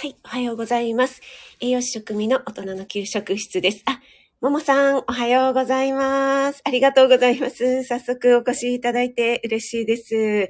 [0.00, 1.20] はい、おはようございます。
[1.60, 3.82] 栄養士食味の大人の給食室です。
[3.84, 4.00] あ、
[4.40, 6.62] ももさん、おはようございます。
[6.64, 7.84] ありがとうございます。
[7.84, 10.48] 早速お越しいただいて嬉しいです。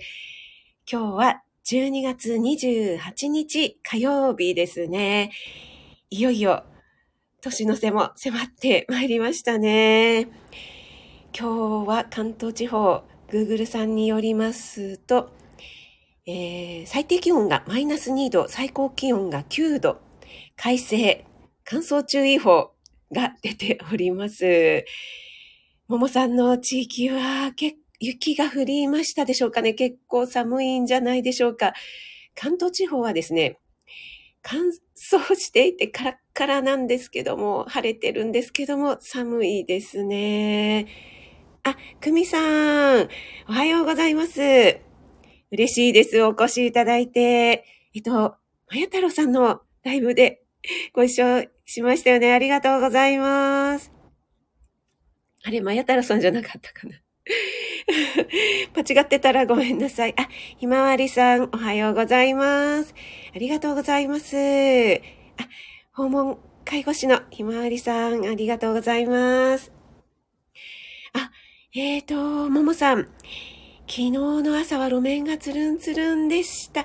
[0.88, 5.32] 今日は12月28日火曜日ですね。
[6.10, 6.62] いよいよ
[7.40, 10.28] 年の瀬も迫ってまいりましたね。
[11.36, 15.32] 今日は関東地方、Google さんによりますと、
[16.32, 20.00] えー、最低気温がマイナス2度、最高気温が9度、
[20.54, 21.26] 快晴、
[21.64, 22.70] 乾燥注意報
[23.10, 24.84] が出ております。
[25.88, 27.52] ももさんの地域は
[27.98, 31.72] 雪が降りましたでしょうかね結構寒いんじゃないでしょうか
[32.36, 33.58] 関東地方はですね、
[34.40, 34.60] 乾
[34.96, 40.86] 燥していてカラッカラなんですけども、晴れてるんですけども、寒いですね。
[41.64, 43.08] あ、くみさん、
[43.48, 44.89] おはようございます。
[45.50, 46.22] 嬉しいです。
[46.22, 47.64] お越しいただいて。
[47.94, 50.42] えっと、まや太郎さんのライブで
[50.94, 52.32] ご一緒しましたよね。
[52.32, 53.92] ありがとうございます。
[55.42, 57.00] あれ、まや太郎さんじゃなかったかな。
[58.76, 60.14] 間違ってたらごめんなさい。
[60.16, 60.28] あ、
[60.58, 62.94] ひまわりさん、おはようございます。
[63.34, 64.36] ありがとうございます。
[64.36, 65.48] あ、
[65.92, 69.72] 訪問介護士のひまわりさん、ありがとうございます。
[71.12, 71.30] あ、
[71.74, 73.08] えーと、ももさん。
[73.90, 76.84] 昨日の朝は路面がつるんつるんでした。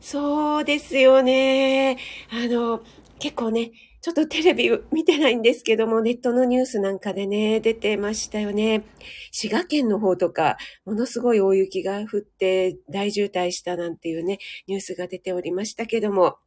[0.00, 1.98] そうですよね。
[2.30, 2.80] あの、
[3.18, 8.84] 結構ね、ちょっとテレビ見てないんですけども、ネットのニュースなんかでね、出てましたよね。
[9.32, 16.38] 滋賀県の方とか、ものすごい大雪が降って大渋滞したなんていうね、ニュースが出ておりましたけども。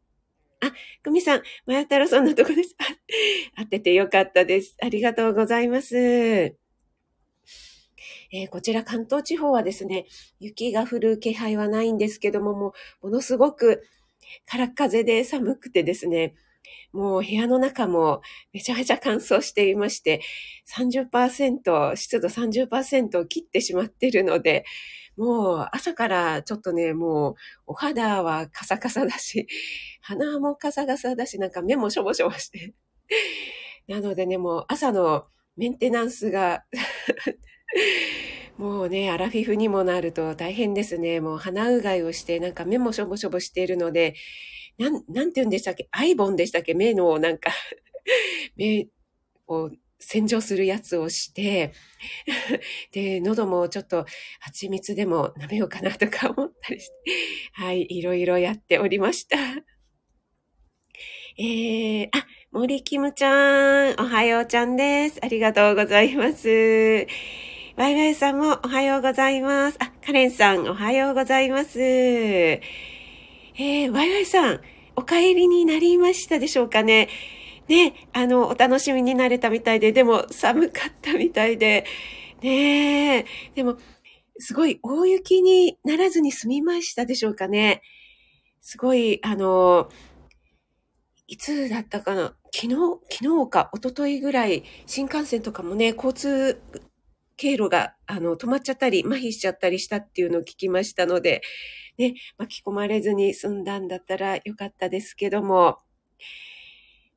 [0.62, 0.72] あ、
[1.04, 2.76] 久美さん、まや太郎さんのとこです。
[3.56, 4.76] あ当ててよかったです。
[4.82, 6.69] ありがとうございます。
[8.32, 10.06] えー、こちら関東地方はですね、
[10.40, 13.84] 雪が降る気配はないんですけども、もう、ものすごく
[14.46, 16.36] 空風で寒くてですね、
[16.92, 18.22] もう部屋の中も
[18.54, 20.22] めちゃめちゃ乾燥していまして、
[20.68, 24.66] 30%、湿度30%を切ってしまってるので、
[25.18, 27.36] もう朝からちょっとね、もう
[27.68, 29.48] お肌はカサカサだし、
[30.02, 32.74] 鼻もカサカサだし、なんか目もしょぼしょぼして。
[33.88, 35.26] なのでね、もう朝の
[35.58, 36.64] メンテナンスが
[38.58, 41.22] もうね、アラフィフにもなると大変ですね。
[41.22, 44.16] もう鼻うがいをして、なんか目もしょぼしょぼしているので、
[44.78, 45.88] なん、なんて言うんでしたっけ？
[45.92, 46.74] アイボンでしたっけ？
[46.74, 47.52] 目のなんか
[48.58, 48.88] 目
[49.48, 51.74] を洗浄するやつをして、
[52.92, 54.06] で、喉もちょっと
[54.40, 56.94] 蜂蜜でも舐めようかなとか思ったりして、
[57.54, 59.38] はい、いろいろやっておりました。
[61.38, 65.20] えー、あ、森キムちゃん、おはようちゃんです。
[65.24, 67.08] ありがとうございます。
[67.80, 69.78] ワイワイさんもおはようございます。
[69.80, 71.80] あ、カレンさんおはようございます。
[71.80, 74.60] えー、ワイワイさん、
[74.98, 77.08] お帰りになりましたでしょうかね。
[77.70, 81.86] ね、あの、お楽しみになれたみたいで、でも寒かったみたいで、
[82.42, 83.26] ねえ
[83.56, 83.78] でも、
[84.40, 87.82] すごい大雪にならずに済みましたでしょうかね。
[88.60, 89.88] すごい、あの、
[91.28, 92.76] いつだったかな昨日、
[93.10, 96.62] 昨日か、一昨日ぐらい、新幹線とかもね、交通
[97.40, 101.42] 経路が、あの、止まっちゃったり、麻痺しちゃったりしたっていうのを聞きましたので、
[101.98, 105.78] ね、巻き込まれずに済んだんだったらよかったですけども、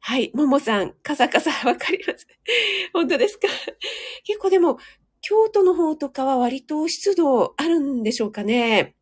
[0.01, 2.27] はい、ももさん、カサカサわかります？
[2.93, 3.49] 本当ですか？
[4.25, 4.79] 結構でも、
[5.21, 8.95] 京都の方とかは割と湿度あるんでしょうかね。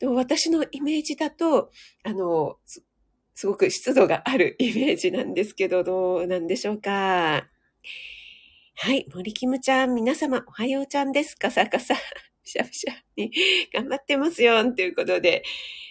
[0.00, 1.70] でも私のイメージだと、
[2.02, 2.56] あの、
[3.34, 7.46] すごく湿度があるイメージなんですけど、どうなんでしょうか？
[8.74, 11.36] はい、森キムちゃん、皆様、おはようちゃんです。
[11.36, 11.94] カサカサ、
[12.42, 13.30] シャシャに
[13.72, 15.44] 頑張ってますよ、ということで、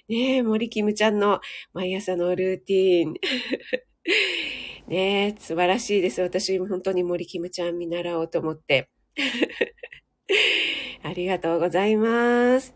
[0.09, 1.39] ねえ、森キムちゃんの
[1.73, 3.13] 毎朝のルーティーン。
[4.87, 6.21] ねえ、素晴らしいです。
[6.21, 8.89] 私、本当に森キムちゃん見習おうと思って。
[11.03, 12.75] ありがとうございます。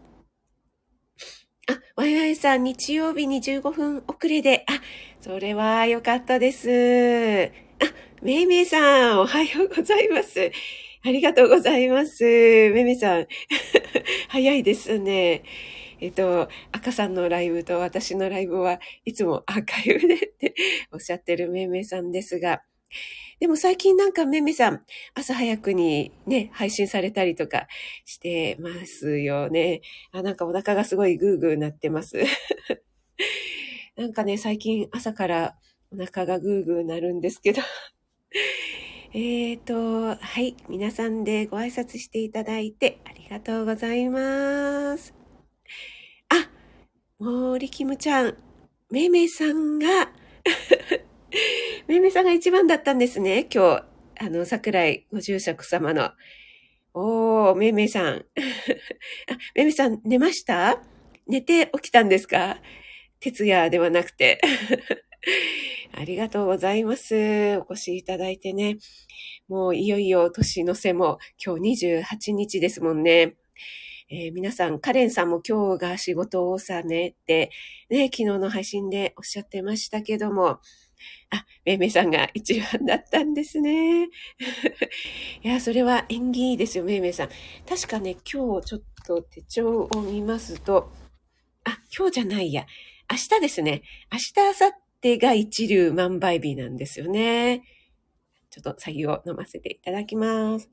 [1.68, 4.82] あ、ワイワイさん、日曜日に15分遅れで、あ、
[5.20, 7.65] それは良かったです。
[8.26, 10.52] めいめいさん、おはようございます。
[11.04, 12.24] ありがとうございます。
[12.24, 13.28] めめさん、
[14.30, 15.44] 早いですね。
[16.02, 20.56] えっと、赤さんのライブと私のライブはいつもアーカイブでって
[20.92, 22.64] おっしゃってるめいめいさんですが、
[23.40, 24.84] でも最近なんかめめさん、
[25.14, 27.68] 朝早くにね、配信されたりとか
[28.06, 29.82] してますよね。
[30.12, 32.18] あ、なんかお腹がすごいグーグーなってます。
[33.96, 35.60] なんかね、最近朝から
[35.92, 37.62] お腹がグーグーなるんですけど
[39.16, 40.58] えーと、はい。
[40.68, 45.16] 皆さんでご挨拶していただいてありがとうございます。
[46.30, 46.50] あ、
[47.20, 48.38] 森キムちゃん。
[48.92, 50.12] めめさんが
[51.88, 53.86] めめさんが一番だったんですね、今日。
[54.20, 56.12] あの、桜井ご住職様の。
[56.94, 58.16] おー、めめさん。
[59.32, 60.82] あ、めめさん、寝ました？
[61.28, 62.62] 寝て起きたんですか？
[63.22, 64.42] 徹夜ではなくて。
[65.98, 67.58] ありがとうございます。
[67.58, 68.78] お越しいただいてね。
[69.48, 73.36] もういよいよ年の瀬も今日28日ですもんね。
[74.10, 77.50] えー、皆さん、カレンさんも今日が仕事を納めって、
[77.90, 80.60] ね、昨日の配信でおっしゃってましたけども、
[81.30, 84.10] あ、めいめいさんが一番だったんですね。
[85.44, 87.30] いや、それは縁起いいですよ、めいめいさん。
[87.68, 90.92] 確かね、今日ちょっと手帳を見ますと、
[91.64, 92.66] あ、今日じゃないや。
[93.10, 93.82] 明日ですね。
[94.12, 97.62] 明日、明後日が一流万倍日なんですよね。
[98.50, 100.70] ちょっと作を飲ませていただきます。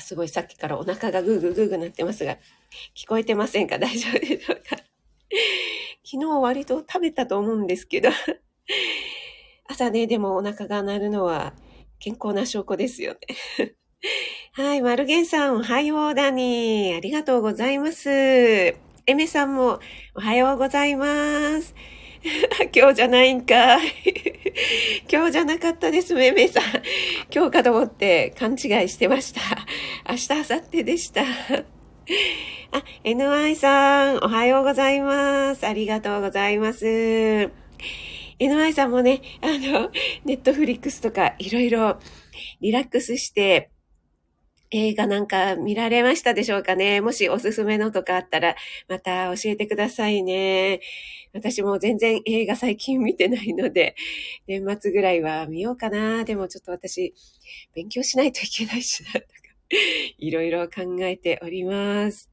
[0.00, 2.36] すごいさっきからお腹がグーグーグーグーなってますが、
[2.94, 3.78] 聞こえてませんか？
[3.78, 4.76] 大丈夫でしょうか？
[6.04, 8.10] 昨日割と食べたと思うんですけど
[9.68, 11.54] 朝ね、でもお腹が鳴るのは
[11.98, 13.18] 健康な証拠ですよね
[14.56, 16.94] はい、マルゲンさん、おはようだに。
[16.96, 18.08] ありがとうございます。
[18.08, 18.76] エ
[19.08, 19.80] メさんも、
[20.14, 21.74] おはようございます。
[22.72, 23.92] 今日じゃないんかい。
[25.10, 26.62] 今日じゃなかったです、めめさん。
[27.34, 29.40] 今日かと思って勘違いしてました。
[30.08, 31.22] 明日、明後日でした。
[31.22, 35.66] あ、NY さん、おはようございます。
[35.66, 36.86] ありがとうございます。
[38.38, 39.90] NY さんもね、あの、
[40.24, 41.98] ネットフリックスとかいろいろ
[42.60, 43.70] リラックスして、
[44.76, 48.56] 映画なんか見られましたでしょうかねもしおすすめのとかあったら、
[48.88, 50.80] また教えてくださいね。
[51.32, 53.94] 私も全然映画最近見てないので、
[54.48, 56.24] 年末ぐらいは見ようかな。
[56.24, 57.14] でもちょっと私、
[57.72, 59.24] 勉強しないといけないしな、とか、
[60.18, 62.32] いろいろ考えております。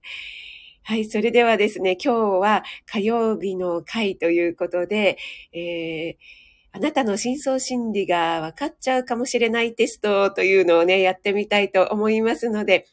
[0.82, 5.20] はい、それではですね、今日は火曜日の回ということで、
[5.54, 6.41] えー
[6.74, 12.88] あなたの深層心理が分かっちゃうかもしれないテストというのをね、やってみたいと思いますので、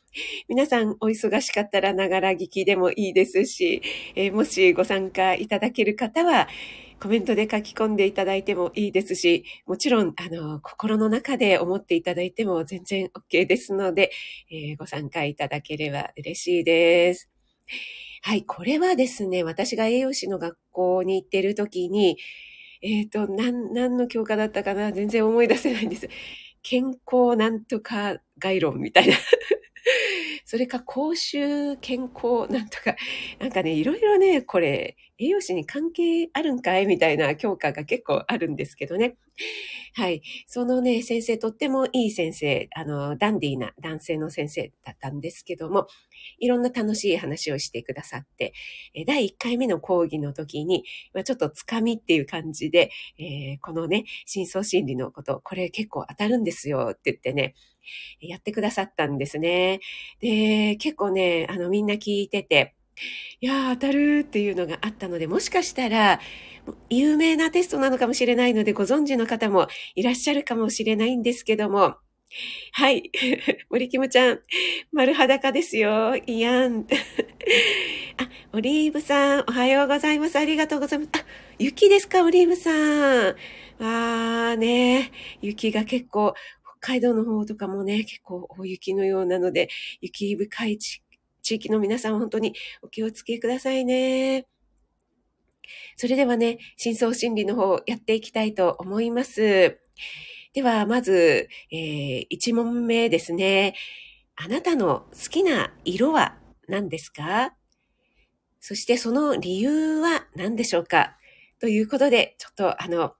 [0.49, 3.83] 皆さんお忙しかったらながら聞きでもいいですし、
[4.17, 6.49] えー、もしご参加いただける方は、
[7.01, 14.11] コメントで書き込んでいただいてもいいですし、もちろん、あの、心の中で思っていただいても全然 OK ですので、
[14.51, 17.31] えー、ご参加いただければ嬉しいです。
[18.23, 22.17] はい、これはですね、私が栄養士の学校に行っている時に、
[22.83, 24.93] えっ、ー、と、なん、何の教科だったかな？
[24.93, 26.09] 全然思い出せないんです。
[26.63, 29.15] 健康なんとか概論みたいな
[30.45, 32.97] それか、公衆健康なんとか、
[33.39, 36.87] なんかね、いろいろね、これ、栄養士に関係あるんかい？
[36.87, 39.17] みたいな教科が結構あるんですけどね。
[39.95, 40.23] はい。
[40.47, 45.87] そのね、先生、とってもいい先生、あの、ダンディーな男性の先生だったんですけども、
[46.39, 48.53] いろんな楽しい話をしてくださって、
[49.07, 57.55] 第1回目の講義の時に、まあ、ちょっとつかみっていう感じで、えー、このね、深層心理のこと、これ結構当たるんですよって言ってね、
[58.21, 59.81] やってくださったんですね。
[60.21, 62.75] で、結構ね、あの、みんな聞いてて、
[63.41, 66.21] いやー、当たるっていうのがあったので、もしかしたら、
[66.91, 71.97] 有名なテストなのかもしれないので、ご存知の方もいらっしゃるかもしれないんですけども、
[72.73, 73.11] はい。
[73.71, 74.41] 森キムちゃん、
[74.93, 76.15] 丸裸ですよ。
[76.17, 76.87] いやん。
[78.19, 80.37] あ、オリーブさん、おはようございます。
[80.37, 81.11] ありがとうございます。
[81.15, 81.25] あ、
[81.59, 83.37] 雪ですか、オリーブさん。
[83.79, 86.35] わーね、雪が結構
[86.81, 89.69] 北海道の方とかもね、結構大雪のようなので、
[90.01, 91.03] 雪深い地
[91.49, 94.47] 地域の皆さん本当にお気をつけくださいね。
[95.97, 99.81] それではね、深層心理の方やっていきたいと思います。
[100.53, 103.75] では、まず、えー、1問目ですね。
[104.37, 106.37] あなたの好きな色は
[106.69, 107.55] 何ですか？
[108.61, 111.17] そしてその理由は何でしょうか？
[111.61, 113.15] ということで、ちょっとあの、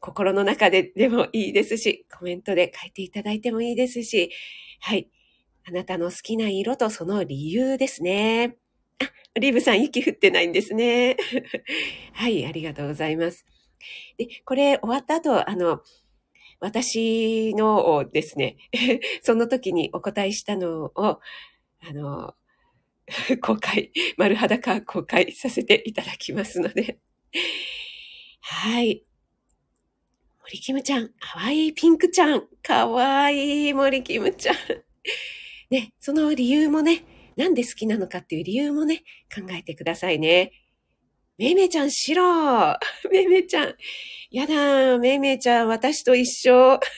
[0.00, 4.32] 心の中ででもいいですし、コメントで書いていただいてもいいですし、
[4.80, 5.08] はい。
[5.70, 8.56] あなたの好きな色とその理由ですね。
[8.98, 11.16] あ、リーブさん雪降ってないんですね。
[12.12, 13.46] はい、ありがとうございます。
[14.18, 15.80] で、これ終わった後、あの、
[16.58, 18.56] 私のですね、
[19.22, 21.20] その時にお答えしたのを、あ
[21.92, 22.34] の、
[23.40, 26.98] 公開、丸裸公開させていただきますので、
[28.40, 29.04] はい。
[30.42, 34.56] 森キムちゃん、かわいいピンクちゃん、かわいい森キムちゃん。
[35.70, 37.04] ね、その理由もね、
[37.36, 39.02] なんで好きなのかっていう理由もね、
[39.34, 40.52] 考えてくださいね。
[41.38, 42.78] めいめいちゃん白
[43.10, 43.74] めいめいちゃん。
[44.30, 46.80] やだめいめいちゃん、私と一緒。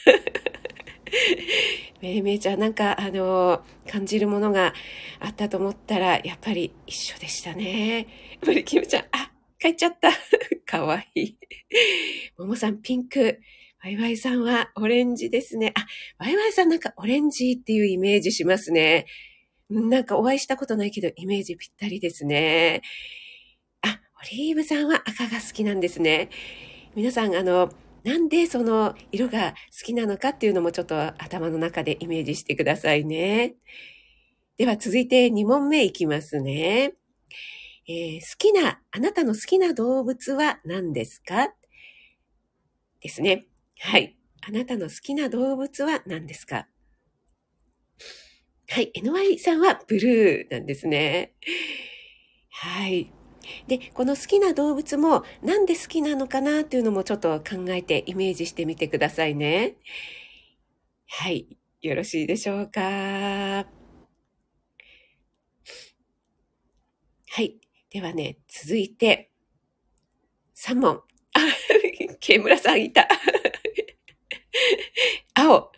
[2.01, 4.75] めいめいちゃん、なんか、あの、感じるものが
[5.21, 8.09] あったと思ったら、やっぱり一緒でしたね。
[8.45, 10.11] 森キムちゃん、あ、帰っちゃった。
[10.67, 11.37] かわいい。
[12.39, 13.41] ももさん、ピンク。
[13.85, 15.73] ワイワイさんはオレンジですね。
[15.77, 15.87] あ、
[16.19, 19.07] ワイワイさんなんかオレンジっていうイメージしますね。
[19.69, 22.83] なんかお会いしたことないけど、イメージぴったりですね。
[23.81, 26.31] あ、オリーブさんは赤が好きなんですね。
[26.95, 27.73] 皆さん、あの、
[28.05, 33.57] なんでその色が好きなのかっていうのもちょっと頭の中でイメージしてくださいね。
[34.59, 36.95] では続いて2問目いきますね。
[37.89, 41.49] えー、好きな、あなたの好きな動物は何ですか？
[43.01, 43.47] ですね。
[43.85, 44.17] はい。
[44.47, 46.69] あなたの好きな動物は何ですか？
[48.69, 48.93] はい。
[48.97, 51.35] NY さんはブルーなんですね。
[52.51, 53.13] はい。
[53.67, 59.77] で、この好きな動物もなんで好きなのかなっていうのもちょっと考えてイメージしてみてくださいね。
[61.09, 61.59] はい。
[61.83, 62.81] よろしいでしょうか？
[62.81, 63.67] は
[67.43, 67.57] い。
[67.91, 69.31] ではね、続いて、
[70.55, 71.03] 3問。
[71.35, 71.41] あ、
[72.21, 73.09] ケムラさんいた。
[75.35, 75.73] 青、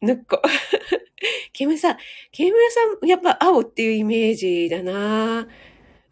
[0.00, 0.40] ぬっこ。
[1.52, 1.98] ケムさん、
[2.32, 5.46] ケムラさん、やっぱ青っていうイメージだな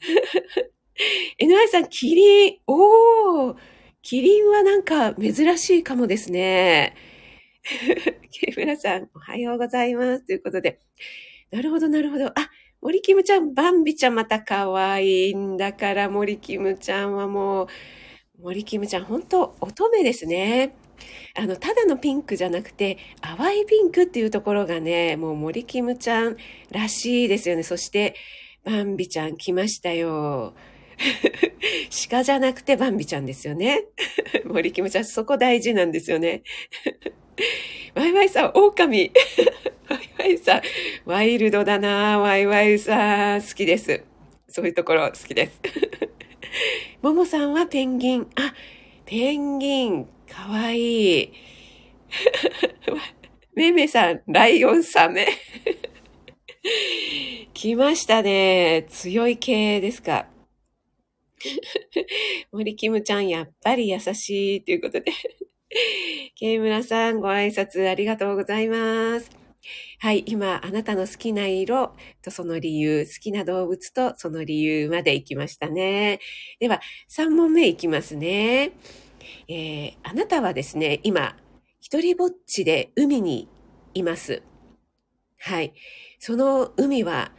[1.39, 2.59] NI さん、キリン。
[2.67, 3.57] おー。
[4.03, 6.95] キリンはなんか珍しいかもですね。
[8.31, 10.27] ケムラさん、おはようございます。
[10.27, 10.81] ということで。
[11.51, 12.27] なるほど、なるほど。
[12.27, 17.69] あ、森キムちゃん、バンビちゃんまた可愛いんだから、森キムちゃんはもう、
[18.41, 20.75] 森キムちゃん、本当乙女ですね。
[21.35, 26.37] あの、ただのピンクじゃなくて、淡いピンクっていうところがね、もう森キムちゃん
[26.71, 27.63] らしいですよね。
[27.63, 28.15] そして、
[28.65, 30.55] バンビちゃん来ましたよ。
[32.11, 33.85] 鹿じゃなくてバンビちゃんですよね。
[34.45, 36.43] 森キムちゃん、そこ大事なんですよね。
[37.95, 39.13] ワイワイさん、狼。
[39.89, 40.63] ワイワイさん、
[41.05, 44.03] ワイルドだなワイワイさん、好きです。
[44.49, 45.61] そういうところ好きです。
[47.01, 48.29] ももさんはペンギン。
[48.35, 48.55] あ、
[49.07, 51.33] ペンギン、かわいい。
[53.55, 55.27] めめさん、ライオンサメ。
[57.55, 58.87] 来ましたね。
[58.89, 60.29] 強い系ですか。
[62.53, 65.13] 森キムちゃん、やっぱり優しいということで。
[66.37, 69.31] ケイムラさん、ご挨拶ありがとうございます。
[69.99, 76.21] はい、今、あなたの好きな色とその理由、好きな動物とその理由まで行きましたね。
[76.61, 76.81] では、
[77.11, 78.73] 3問目いきますね。
[79.49, 81.37] えー、あなたはですね、今、
[81.81, 83.49] 一人ぼっちで海に
[83.95, 84.43] います。
[85.39, 85.73] はい。
[86.19, 87.33] その海は、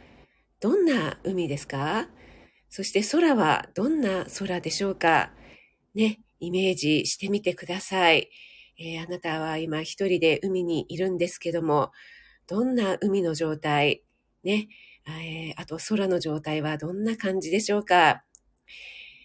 [0.60, 2.08] どんな海ですか？
[2.68, 5.32] そして空はどんな空でしょうか？
[5.94, 8.30] ね、イメージしてみてください。
[8.78, 11.92] えー、あなたは今一人で海にいるんですけども、
[12.46, 14.02] どんな海の状態、
[14.44, 14.68] ね、
[15.06, 18.24] えー、あと空の状態はどんな感じでしょうか？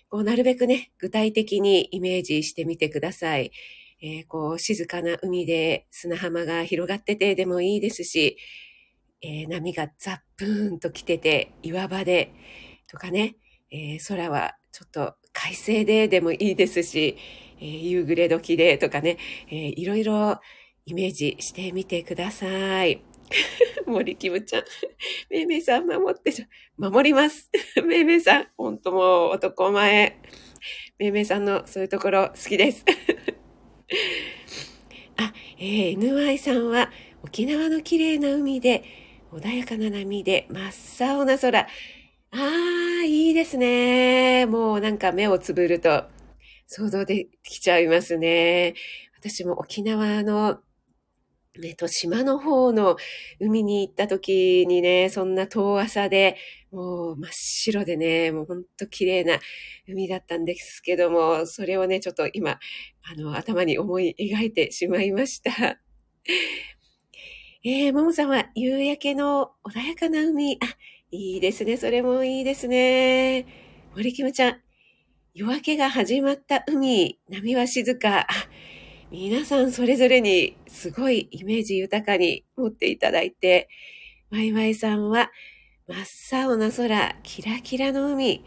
[0.09, 3.51] こうなるべくね、具体的にイメージしてみてください。
[4.01, 8.37] えー、こう静かな海で砂浜が広がっててでもいいですし、
[9.21, 12.33] えー、波がザップーンと来てて岩場で、
[12.87, 13.37] とかね、
[13.71, 17.17] えー、空はちょっと快晴ででもいいですし、
[17.59, 19.17] えー、夕暮れ時でとかね、
[19.49, 20.39] えー、いろいろ
[20.85, 23.14] イメージしてみてください。
[23.85, 24.63] 森キムちゃん。
[25.29, 27.49] めいめいさん守ってる守ります。
[27.85, 30.19] めいめいさん、ほんともう男前。
[30.97, 32.85] めいめいさんのそういうところ好きです。
[35.17, 36.91] あ、えー、NY さんは
[37.23, 38.83] 沖縄の綺麗な海で
[39.31, 41.59] 穏やかな波で真っ青な空。
[41.59, 41.67] あ
[42.31, 44.45] あ、いいですね。
[44.45, 46.05] もうなんか目をつぶると
[46.67, 48.73] 想像できちゃいますね。
[49.17, 50.59] 私も沖縄の
[51.63, 52.97] えっと、島の方の
[53.39, 56.37] 海に行った時にね、そんな遠朝で、
[56.71, 59.39] もう真っ白でね、もうほんと綺麗な
[59.87, 62.59] 海だったんですけども、それをね、ちょっと今、
[63.03, 65.51] あの、頭に思い描いてしまいました。
[67.63, 70.65] えー、ももさんは夕焼けの穏やかな海、あ、
[71.11, 71.77] いいですね。
[71.77, 73.45] それもいいですね。
[73.95, 74.61] 森キムちゃん。
[75.33, 78.27] 夜明けが始まった海、波は静か。
[79.17, 83.69] 皆さんそれぞれにすごいイメージ豊かに持っていただいて、
[84.29, 85.31] ワイワイさんは
[85.87, 88.43] 真っ青な空、キラキラの海、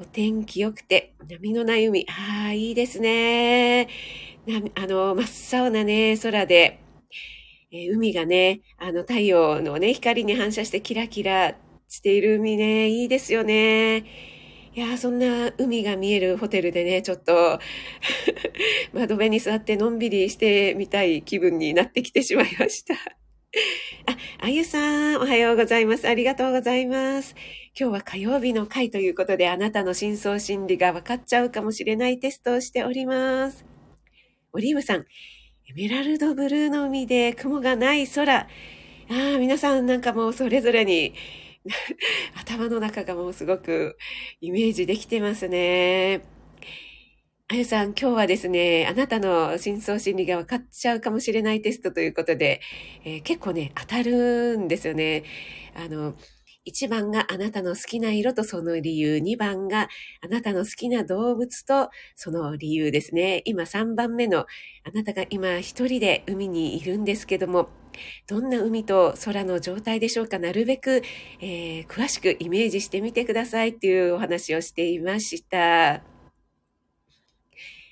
[0.00, 2.06] お天気良くて波のない海。
[2.08, 3.88] ああ、いいですね。
[4.76, 6.78] あの、真っ青なね、空で、
[7.72, 11.56] えー、海がね、あの太陽のね、光に反射してキラキラ
[11.88, 14.04] している海ね、いいですよね。
[14.74, 17.60] いやー、そんな海が見えるホテルでね、ちょっと
[18.94, 22.94] 窓辺に座ってのんびりしてみたい気分になってきてしまいました。
[22.94, 22.98] あ、
[24.38, 26.08] あゆさん、おはようございます。
[26.08, 27.34] ありがとうございます。
[27.78, 33.66] 今日は火曜日の回ということで、あなたの真相心理が分かっちゃうかもしれないテストをしております。
[34.54, 35.04] オリーブさん、エ
[35.74, 38.38] メラルドブルーの海で雲がない空。
[38.38, 38.46] あ
[39.08, 41.12] あ、皆さんなんかもうそれぞれに
[42.34, 43.96] 頭の中がもうすごく
[44.40, 46.22] イメージできてますね。
[47.48, 52.60] あゆさん、今日はですね、あなたの深層心理が分かっちゃうかもしれないテストということで、
[53.04, 55.24] えー、結構ね、当たるんですよね。
[55.74, 56.14] あの、
[56.66, 59.16] 1番があなたの好きな色とその理由。
[59.16, 59.88] 2番が
[60.20, 63.42] あなたの好きな動物とその理由ですね。
[63.44, 64.46] 今3番目の
[64.84, 67.68] あなたが今一人で海にいるんですけども、
[68.28, 70.38] どんな海と空の状態でしょうか？
[70.38, 71.02] なるべく、
[71.40, 76.02] えー、詳しくイメージしてみてくださいっていうお話をしていました。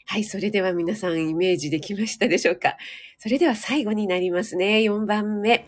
[0.06, 2.76] はい、それでは皆さんイメージできましたでしょうか？
[3.18, 4.78] それでは最後になりますね。
[4.78, 5.66] 4番目。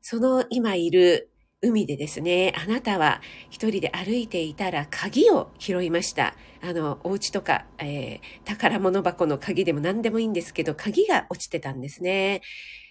[0.00, 6.34] その今いる海でですね、あなたは一人で歩いていたら鍵を拾いました。
[6.62, 12.42] あの、お家とか、えー、宝物箱の鍵でも何でもいいんですけど、鍵が落ちてたんですね。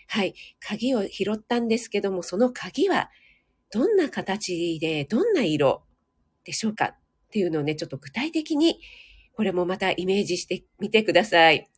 [0.08, 0.36] はい。
[0.60, 3.10] 鍵を拾ったんですけども、その鍵は
[3.72, 5.84] どんな形で、どんな色
[6.44, 6.96] でしょうかっ
[7.32, 8.80] ていうのをね、ちょっと具体的に、
[9.34, 11.70] これもまたイメージしてみてください。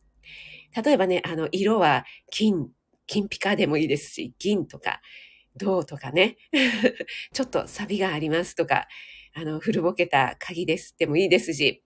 [0.84, 2.68] 例えばね、あの、色は金、
[3.06, 5.00] 金ピカでもいいですし、銀とか、
[5.56, 6.36] 銅とかね、
[7.32, 8.86] ちょっとサビがありますとか、
[9.34, 11.82] あの、古ぼけた鍵ですでもいいですし、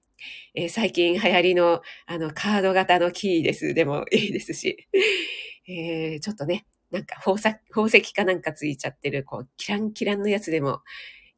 [0.54, 4.88] えー、最近流行りの、あの、カード型のキーですでもいいですし、
[5.68, 10.82] えー、ちょっとね、なんか宝石、宝石かなんかついちゃってる、こう、キランキランのやつでも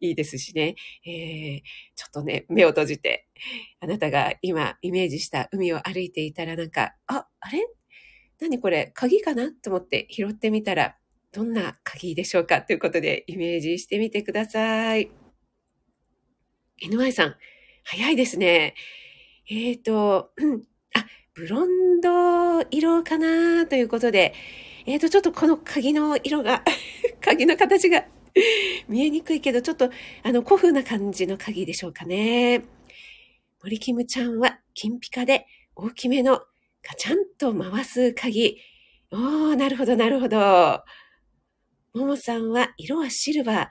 [0.00, 1.62] いいですしね、えー、
[1.94, 3.26] ちょっとね、目を閉じて、
[3.80, 7.66] あなたが今イメージした海を歩いていたらなんか、あ、あれ？
[8.40, 8.90] 何これ？
[8.94, 9.50] 鍵かな？
[9.52, 10.96] と思って拾ってみたら、
[11.36, 15.10] どんな鍵でしょうかということでイメージしてみてください。
[16.82, 17.34] NY さん、
[17.84, 18.74] 早いですね。
[19.50, 20.30] えっ、ー、と、
[20.96, 24.32] あ、ブロンド色かなということで、
[24.86, 26.64] えっ、ー、と、ちょっとこの鍵の色が
[27.20, 28.06] 鍵の形が
[28.88, 29.90] 見えにくいけど、ちょっと、
[30.22, 32.62] あの、古風な感じの鍵でしょうかね。
[33.62, 36.40] 森キムちゃんは、金ピカで大きめの
[36.82, 38.58] ガチャンと回す鍵。
[39.12, 40.82] おー、なるほど、なるほど。
[41.96, 43.68] ももさんは、色はシルバー。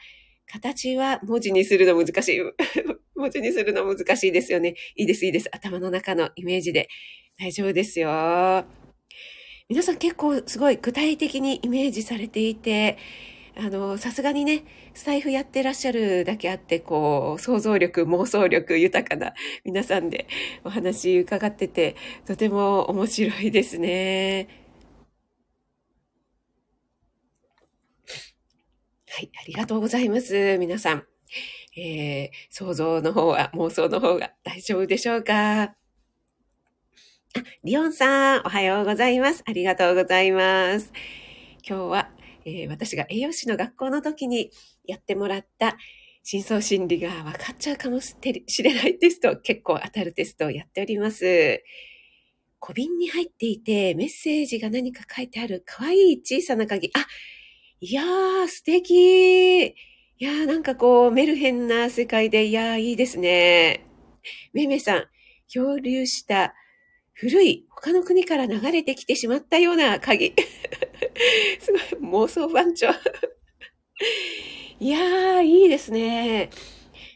[0.47, 2.39] 形は文字にするの難しい。
[3.15, 4.75] 文字にするの難しいですよね。
[4.95, 5.49] いいです、いいです。
[5.51, 6.87] 頭の中のイメージで。
[7.39, 8.65] 大丈夫ですよ。
[9.67, 12.97] 皆さん結構すごい具体的にイメージされていて、
[13.57, 19.33] あの、さすがにね、スタイフやってらっしゃるだけあって、こう、想像力、妄想力豊かな
[19.63, 20.27] 皆さんで
[20.63, 24.64] お話伺ってて、とても面白いですね。
[29.15, 30.57] はい、ありがとうございます。
[30.57, 31.05] 皆さん。
[31.77, 35.61] えー、想像の方は、妄想の方が大丈夫でしょうか？
[35.63, 35.75] あ、
[37.63, 39.41] リオンさん、おはようございます。
[39.47, 40.91] ありがとうございます。
[41.65, 42.11] 今日は、
[42.43, 44.51] えー、私が栄養士の学校の時に
[44.83, 45.77] やってもらった
[46.23, 48.17] 深層心理が分かっちゃうかもし
[48.63, 51.63] れないテスト、結構当たるテストをやっております。
[52.59, 56.89] 小瓶に入っていてメッセージが何か書いてある可愛い小さな鍵。
[56.95, 57.07] あ、
[57.87, 59.75] いやー、素敵い
[60.17, 63.85] やー、なんかこう、メルヘンな世界で、いやー、いいですね。
[64.53, 65.03] めめさん、
[65.47, 66.55] 漂流した
[67.13, 70.33] 古い他の国から流れてきてしまったような鍵。
[71.61, 72.89] すごい、妄想番長。
[74.79, 76.49] いやー、いいですね。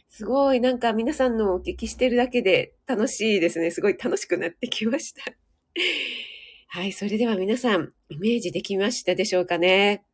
[0.08, 3.72] すごい、なんか皆さんのお聞きしてるだけで楽しいですね。
[3.72, 5.34] すごい楽しくなってきました。
[6.68, 10.04] はい、それでは皆さん、イメージできましたでしょうかね。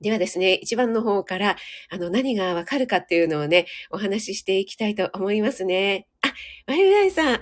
[0.00, 1.56] ではですね、一番の方から、
[1.90, 6.06] あの、何がわかるかっていうのをね、お話ししていきたいと思いますね。
[6.22, 6.32] あ、
[6.66, 7.40] まゆらいさん、あ、あ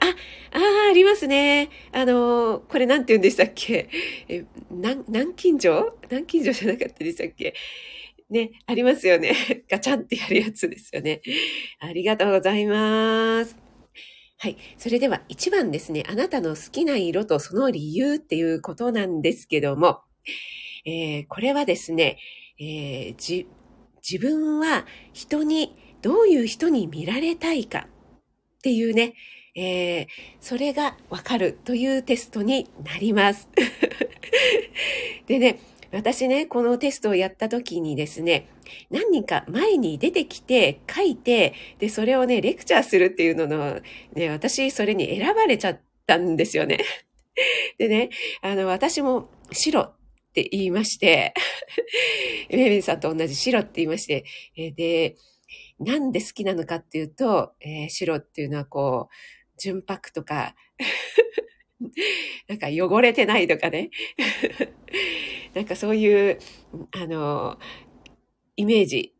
[0.53, 1.69] あ、ありますね。
[1.93, 3.89] あの、これなんて言うんでしたっけ？
[4.29, 5.99] え、南、南京錠？
[6.11, 7.55] 南京錠じゃなかったでしたっけ？
[8.31, 9.35] ね、ありますよね。
[9.71, 11.21] ガチャンってやるやつですよね。
[11.79, 13.57] ありがとうございます。
[14.39, 14.57] はい。
[14.77, 16.03] それでは1番ですね。
[16.09, 20.01] あなたの好きな色とその理由っていうことなんですけども、
[20.85, 22.19] えー、これはですね、
[22.59, 23.47] えー、じ、
[24.09, 27.89] 自分は人に、どういう人に見られたいか
[28.59, 29.15] っていうね、
[29.57, 30.07] えー、
[30.41, 33.49] それがわかるというテストになります。
[35.27, 35.59] でね、
[35.93, 38.49] 私ね、このテストをやった時にですね、
[38.91, 43.81] 何人か前に出てきて書いて、で、それをね、レクチャーするっていうのの、
[44.13, 46.79] ね、私それに選ばれちゃったんですよね。
[47.79, 48.11] でね、
[48.43, 49.95] あの、私も白
[50.37, 51.33] って言いまして、
[52.51, 55.17] メメンさんと同じ白って言いまして、えで、
[55.79, 59.15] なんで好きなのかっていうと、えー、白っていうのはこう、
[59.59, 60.55] 純白とか
[62.49, 63.89] なんか汚れてないとかね。
[65.55, 66.39] なんかそういう、
[66.93, 67.59] あの、
[68.57, 69.15] イメージ。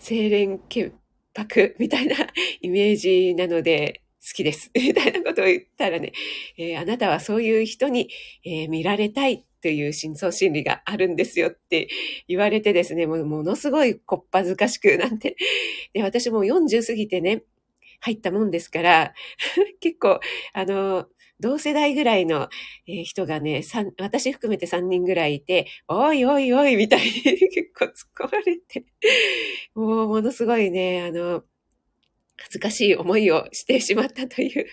[0.00, 0.94] 清廉潔
[1.34, 2.16] 白みたいな
[2.62, 4.70] イメージなので好きです。
[4.76, 6.12] みたいなことを言ったらね、
[6.58, 8.10] えー、あなたはそういう人に、
[8.44, 11.88] えー、見られたいという深層心理があるんですよって
[12.28, 15.36] 言われてですね、もものすごいこっぱずかしくなんて。
[15.94, 17.42] で、私も40過ぎてね、
[18.00, 19.14] 入ったもんですから、
[19.80, 20.20] 結構、
[20.52, 21.06] あの、
[21.40, 22.48] 同世代ぐらいの
[22.86, 23.62] 人がね、
[23.98, 28.84] 私含めて3人ぐらいいて、おいおいおいみたいに結構突っ込まれて、
[29.74, 31.44] もうものすごいね、あの、
[32.38, 34.66] 恥ずかしい思いをしてしまったという。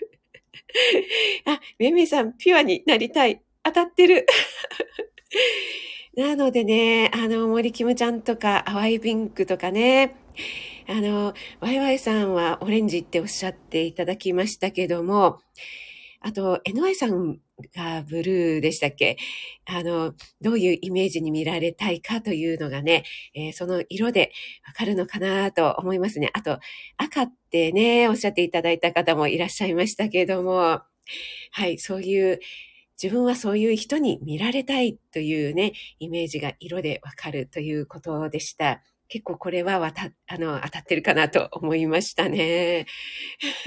[1.45, 3.41] あ、めめさん、ピュアになりたい。
[3.63, 4.25] 当たってる。
[6.15, 10.15] なのでね、あの、森キムちゃんとか、淡いピンクとかね、
[10.87, 15.39] あの、ワイワイさんはオレンジっておっしゃっていただきましたけども、
[16.21, 17.39] あと、NY さん
[17.75, 19.17] がブルーでしたっけ？
[19.65, 24.31] あの、どういうイメージに見られたいかというのがね、えー、その色で
[24.67, 26.29] わかるのかなと思いますね。
[26.33, 26.59] あと、
[26.97, 30.81] 赤ってね、おっしゃっていただいた方もいらっしゃいましたけれども、
[31.51, 32.39] はい、そういう、
[33.01, 38.81] 自分はそういう人に見られたいというね、イメージが色でわかるということでした。
[39.07, 42.85] 結構これはわた、あの、当たってるかなと思いましたね。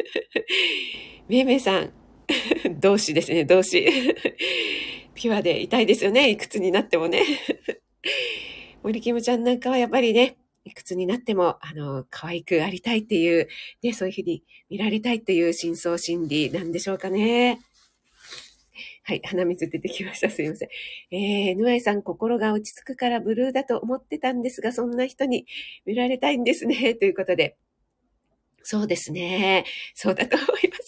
[1.28, 1.92] めいめいさん、
[2.80, 3.86] 動詞ですね、動詞。
[5.14, 7.22] ピュアでいたいですよね、いくつになってもね。
[8.82, 13.48] 森キムちゃんなんかはやっぱりね、いくつになっても、あの、可愛くありたいっていう、
[13.82, 17.58] ね、そういうふうに見られたいっていう真相心理なんでしょうかね。
[19.04, 20.28] はい、鼻水出てきました。
[20.28, 20.68] すいません。
[21.10, 25.46] えー、ヌアイさん、心が落ち着くからブルーだと思ってたんですが、そんな人に
[25.86, 26.94] 見られたいんですね。
[26.94, 27.56] ということで。
[28.62, 29.64] そうですね。
[29.94, 30.87] そうだと思います。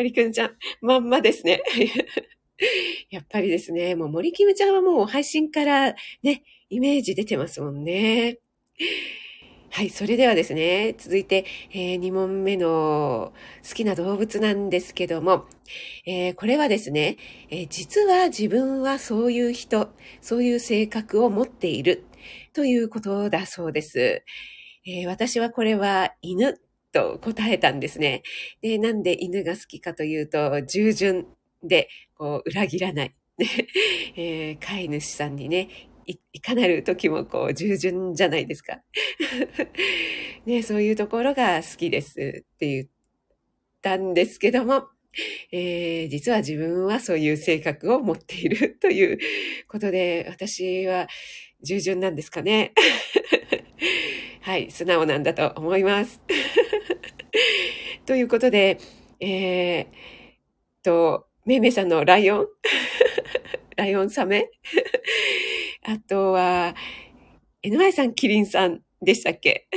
[0.00, 1.60] 森くんちゃん、まんまですね。
[3.10, 8.38] やっぱりですね、もう森キムちゃんはもう配信からね、イメージ出てますもんね。
[9.68, 13.34] はい、それではですね、続いて、えー、2問目の
[13.68, 15.44] 好きな動物なんですけども、
[16.06, 17.18] えー、これはですね、
[17.50, 19.90] えー、実は自分はそういう人、
[20.22, 22.06] そういう性格を持っている
[22.54, 24.24] ということだそうです。
[24.86, 26.58] え私はこれは犬
[26.92, 28.22] と答えたんですね。
[28.62, 31.26] で、なんで犬が好きかというと、従順
[31.62, 33.14] で、こう、裏切らない。
[34.16, 35.68] えー、飼い主さんにね、
[36.06, 38.82] いいかなる時もこう、従順じゃないですか。
[40.46, 42.88] ね、そういうところが好きですって言っ
[43.82, 44.88] たんですけども、
[45.52, 49.18] えー、実は自分はそういう性格を持っているという
[49.68, 51.08] ことで、私は
[51.62, 52.72] 従順なんですかね。
[54.42, 56.20] はい、素直なんだと思います。
[58.06, 58.78] ということで、
[59.20, 59.86] えー、
[60.82, 62.46] と、めいめいさんのライオン？
[63.76, 64.50] ライオンサメ？
[65.82, 66.74] あとは、
[67.62, 69.68] NY さんキリンさんでしたっけ？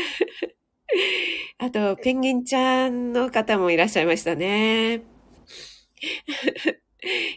[1.58, 5.04] あと、ペンギンちゃんの方もいらっしゃいましたね。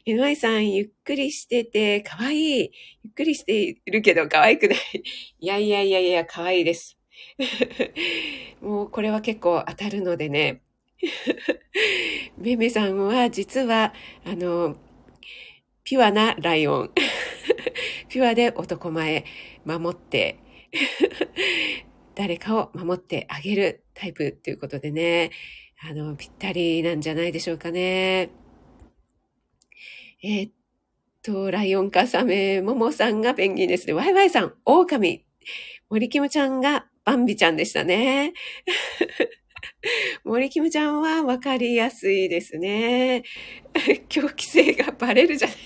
[0.07, 2.71] NY さん、ゆっくりしてて、かわいい。
[3.05, 4.79] ゆっくりしているけど、かわいくない。
[5.41, 6.96] いやいやいやいや、かわいいです。
[8.61, 10.63] もうこれは結構当たるのでね。
[12.39, 13.93] めめさんは実は、
[14.25, 14.77] あの、
[15.85, 16.91] ピュアなライオン。
[18.09, 19.25] ピュアで男前、
[19.65, 20.39] 守って、
[22.15, 25.31] 誰かを守ってあげるタイプっていうことでね、
[25.89, 28.31] あの、ぴったりなんじゃないでしょうかね。
[30.23, 30.53] えー、っ
[31.23, 33.93] と、ライオンかサメ、モモさんがペンギンですね。
[33.93, 35.27] ワイワイさん、狼。
[35.91, 38.35] 森キムちゃんがバンビちゃんでしたね。
[40.25, 43.23] 森キムちゃんはわかりやすいですね。
[44.11, 45.57] 狂気性がバレるじゃない。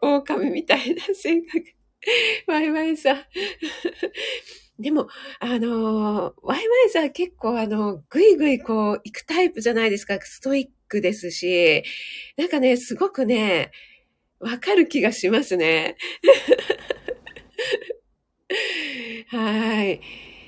[0.00, 1.62] 狼みたいな性格。
[2.46, 3.24] ワイワイさん。
[4.78, 5.08] でも、
[5.40, 10.18] あの、ワイワイさん結構あの、ぐいぐいこう、行くタイプじゃないですか。
[10.22, 11.84] ストイックですし、
[12.38, 13.72] なんかね、すごくね、
[14.42, 15.96] わかる気がしますね。
[19.28, 20.00] はい。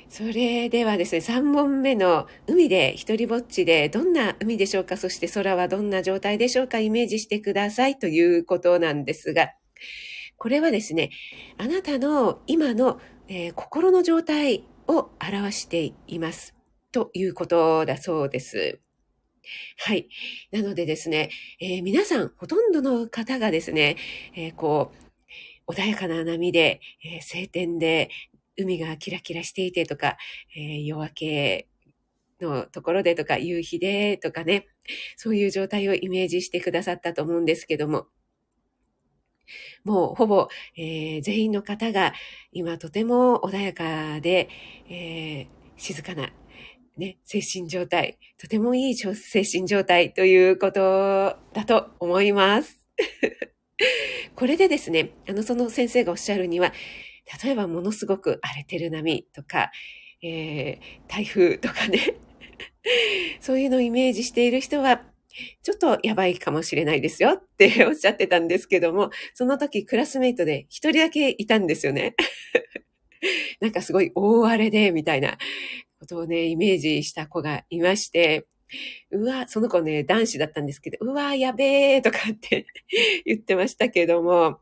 [0.09, 4.97] それではですね、3問目の海で一人ぼっちでどんな海でしょうか？
[4.97, 6.79] そして空はどんな状態でしょうか？
[6.79, 9.49] イメージしてくださいということなんですが、
[10.37, 11.11] これはですね、
[11.59, 16.55] あなたの今の、えー、心の状態を表しています。
[16.93, 18.81] ということだそうです。
[19.79, 20.09] はい。
[20.51, 21.31] なのでですね、
[21.61, 23.97] えー、皆さん、ほとんどの方がですね、
[24.37, 24.93] えー、こ
[25.69, 28.11] う、穏やかな波で、え晴天で、
[28.57, 30.17] 海がキラキラしていてとか、
[30.57, 31.69] え夜明け
[32.41, 34.69] のところでとか、夕日でとかね、
[35.17, 38.07] そういう状態をイメージしてくださったと思うんですけども、
[39.85, 42.15] もうほぼ、え、全員の方が
[42.53, 44.49] 今とても穏やかで、
[44.89, 46.33] え、静かな、
[46.97, 52.87] ね、精神状態、とてもいい精神状態ということだと思います。
[54.37, 56.73] これでですね、あの、その先生がおっしゃるには、
[57.43, 59.73] 例えばものすごく荒れてる波とか、
[60.23, 60.79] えー、
[61.09, 62.15] 台風とかね、
[63.41, 65.05] そういうのをイメージしている人は、
[65.63, 72.15] ちょっとやばいかもしれないですよって おっしゃってたんですけども、その時クラスメイトで一人だけいたんですよね。
[73.61, 75.39] なんかすごい大荒れで、みたいな
[76.05, 78.47] ことをね、イメージした子がいまして、
[79.11, 82.67] うわ、その子ね、男子だったんですけど、うわ、やべえとかって
[83.25, 84.61] 言ってましたけども、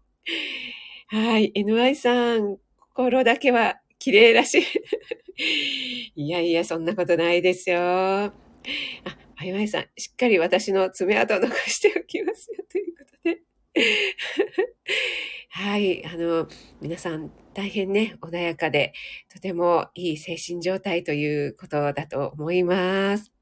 [1.09, 4.62] はい、NY さん、心だけは綺麗だし。
[6.14, 7.81] いやいや、そんなことないですよ。
[7.81, 8.33] あ、
[9.37, 13.42] あいまいさん、しっかり私の爪痕を残しておきますよ、ということで。
[15.50, 16.48] はい、あの、
[16.81, 18.95] 皆さん大変ね、穏やかで、
[19.33, 23.33] とてもいい精神状態ということだと思います。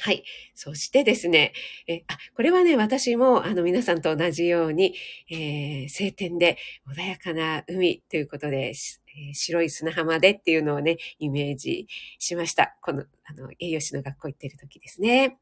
[0.00, 0.22] はい。
[0.54, 1.52] そしてですね、
[1.88, 4.94] え、あ、これはね、私も、あの、皆さんと同じように、
[5.28, 6.56] えー、晴天で
[6.94, 11.88] 穏やかな海ということで、えー、白い砂浜でっていうのをね、イメージ
[12.20, 12.76] しました。
[12.80, 15.38] この、あの、栄養士の学校行ってる時ですね。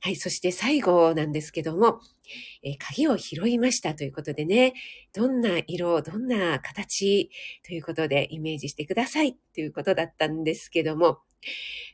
[0.00, 0.16] はい。
[0.16, 2.00] そして最後なんですけども、
[2.62, 4.74] えー、鍵を拾いましたということでね、
[5.12, 7.30] どんな色、どんな形
[7.66, 11.18] ということでイメージしてくださいということだったんですけども、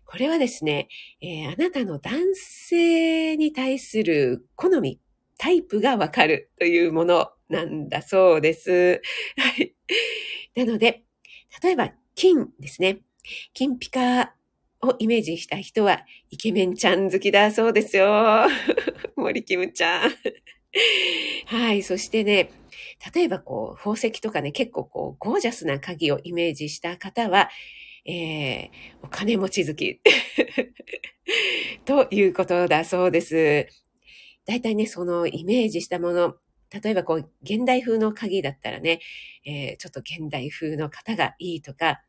[0.04, 0.88] これはですね、
[1.22, 5.00] えー、あなたの男性に対する好み、
[5.38, 9.00] タイプがわかるというものなんだそうです。
[9.36, 9.74] はい。
[10.54, 11.04] なので、
[11.62, 13.00] 例えば、金ですね。
[13.54, 14.33] 金ピカ
[14.84, 18.46] をイメージした人は、イケメンちゃん好きだそうですよ。
[19.16, 20.10] 森キムちゃん。
[21.46, 21.82] はい。
[21.82, 22.50] そしてね、
[23.14, 27.50] 例えばこう、宝石とかね、結構こう、ゴージャスな鍵をイメージした方は、
[28.06, 28.68] えー、
[29.02, 30.00] お金持ち好き
[31.86, 33.68] ということだそうです。
[34.46, 36.36] 大体ね、そのイメージしたもの、
[36.82, 39.00] 例えばこう、現代風の鍵だったらね、
[39.46, 42.02] えー、ちょっと現代風の方がいいとか、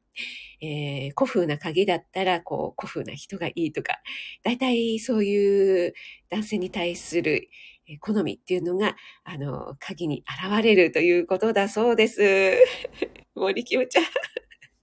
[0.62, 4.00] えー、古風な鍵だったら、こう、古風な人がいいとか、
[4.44, 5.94] 大体そういう
[6.30, 7.50] 男性に対する
[8.00, 12.58] 好みっていうのが、あの、鍵に現れるということだそうです。
[13.36, 14.06] 森キムちゃん。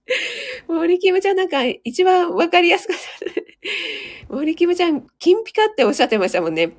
[0.67, 3.13] 森キムちゃんなんか一番わかりやすかった。
[4.33, 6.71] 森キムちゃん、金ピカっておっしゃってましたもんね。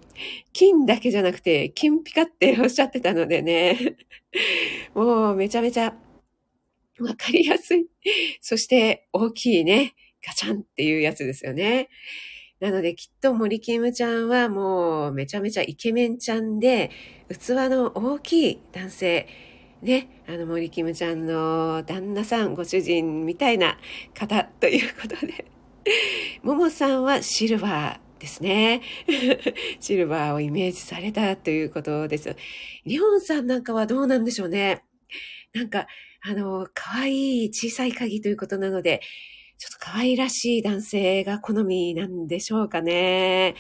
[0.52, 3.96] 金だけじゃなくて、金ピカっておっしゃってたのでね。
[4.94, 5.94] もうめちゃめちゃ
[7.00, 7.86] わかりやすい。
[8.40, 9.94] そして大きいね、
[10.26, 11.88] ガチャンっていうやつですよね。
[12.60, 16.90] なのできっと森キムちゃんはもうめちゃめちゃイケメンちゃんで、
[17.28, 19.26] 器の大きい男性。
[19.82, 23.76] ね、あの森キムちゃんの旦那さん、ご主人みたいな
[24.14, 25.44] 方ということで、
[26.42, 28.80] ももさんはシルバーですね。
[29.80, 32.34] シルバーをイメージされたということです。
[32.86, 34.84] リホンさんなんかはどうなんでしょうね。
[35.52, 35.86] なんか、
[36.22, 39.00] あの、可愛い小さい鍵ということなので、
[39.58, 43.54] ちょっと可愛らしい男性が好みなんでしょうかね。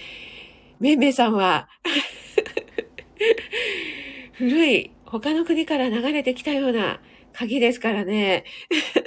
[0.80, 1.68] めんめいさんは
[4.34, 7.00] 古い他の国から流れてきたような
[7.32, 8.44] 鍵ですからね。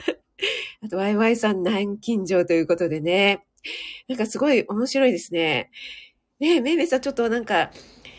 [0.84, 3.44] あと、ワイワイさん南京錠ということでね。
[4.08, 5.70] なんかすごい面白いですね。
[6.40, 7.72] ねえ、めいめいさんちょっとなんか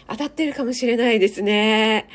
[0.08, 2.08] 当たってるかもしれないですね。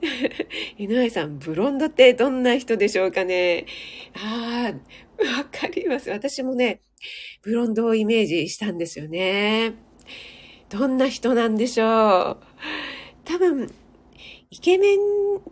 [0.78, 3.66] 犬愛さん、ブロンドってどんな人でしょうかね。
[4.14, 6.10] ああ、わかります。
[6.10, 6.80] 私もね、
[7.42, 9.74] ブロンドをイメージしたんですよね。
[10.68, 12.38] どんな人なんでしょう。
[13.24, 13.72] 多分、
[14.50, 14.98] イケメン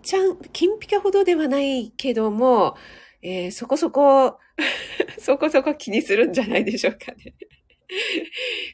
[0.03, 2.77] ちゃん、金ピカほどではないけども、
[3.23, 4.39] えー、そこそこ、
[5.19, 7.35] そこそこ気にするんじゃないでしょうかね。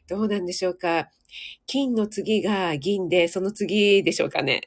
[0.08, 1.10] どうなんでしょうか。
[1.66, 4.62] 金の次が銀で、その次でしょうかね。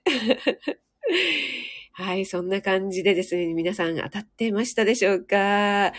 [1.93, 5.93] はい、そんな感じでですね、皆さん当たってましたでしょうか、え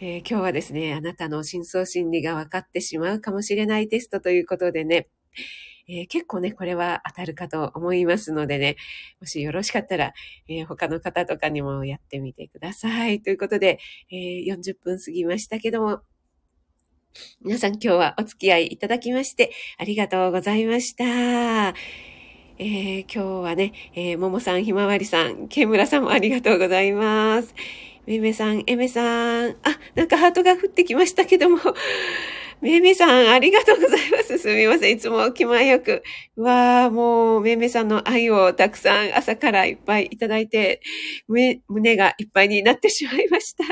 [0.00, 5.08] ー、今日はですね、あなたの深層心理が分かってしまうかもしれないテストということでね、
[5.86, 8.76] えー、結構ね、これは当たるかと思いますのでね、
[9.20, 10.14] もしよろしかったら、
[10.48, 13.20] えー、他の方とかにもやってみてください。
[13.20, 13.78] ということで、
[14.10, 16.00] えー、40分過ぎましたけども、
[17.42, 22.13] 皆さん今日はお付き合いいただきましてありがとうございました。
[22.58, 27.52] えー、今日はね、えー、ももさん、ひまわりさん、けむらさんもありがとうございます。
[28.06, 29.54] めめさん、えめさん、あ、
[29.96, 31.58] なんかハートが降ってきましたけども、
[32.60, 34.38] めめさん、ありがとうございます。
[34.38, 34.92] すみません。
[34.92, 36.04] いつも気前よく。
[36.36, 40.80] わあ、もう、めめさんの愛をたくさん朝からいっぱいいただいて、
[41.26, 43.64] 胸がいっぱいになってしまいました。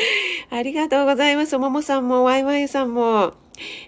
[0.50, 1.56] ありがとうございます。
[1.58, 3.34] ももさんも、ワイワイさんも。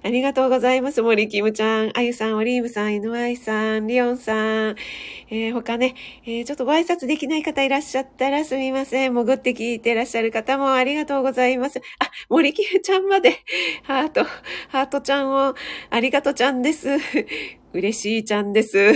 [0.03, 1.03] ありがとうございます。
[1.03, 4.33] 森キムちゃん、あゆさん、オリーブさん、イヌワイさん、リオンさ
[4.71, 4.77] ん、
[5.31, 5.94] えー、他ね、
[6.25, 9.12] えー、ちょっとご挨拶できない方いらっしゃったらすみません。
[9.12, 11.81] 潜って聞いていらっしゃる方もありがとうございます。
[11.99, 13.37] あ、森キムちゃんまで、
[13.83, 14.25] ハート、
[14.68, 15.55] ハートちゃんを、
[15.90, 16.88] ありがとうちゃんです。
[17.75, 18.94] 嬉しいちゃんです。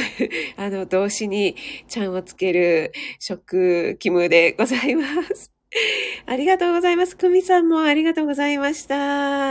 [0.57, 5.62] あの、動詞にちゃんをつける食、キムでございます。
[6.27, 7.17] ありがとうございます。
[7.17, 9.51] クミさんもありがとうございました。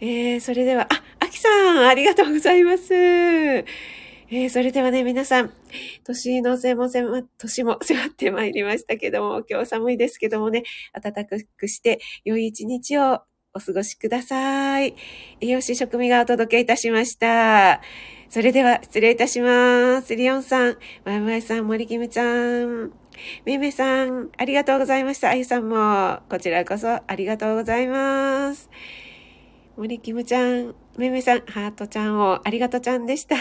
[0.00, 2.94] えー、それでは、あ、アキさん、ありがとうございます。
[2.94, 5.52] えー、それではね、皆さん、
[6.04, 11.24] 年の瀬も迫、年も迫ってまいりましたけども、今日寒いですけどもね、暖か
[11.56, 14.94] くして良い一日をお過ごしください。
[15.40, 17.80] 栄養士食味がお届けいたしました。
[18.30, 20.14] それでは失礼いたします。
[20.14, 22.22] リオンさん、マイマイさん、森キムちゃ
[22.64, 22.92] ん。
[23.44, 25.30] めめさん、ありがとうございました。
[25.30, 28.70] あゆさんも、こちらこそありがとうございます。
[29.76, 33.34] 森キムちゃん、めめさん、ハートちゃんをありがとうちゃんでした。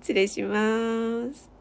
[0.00, 1.51] 失礼します。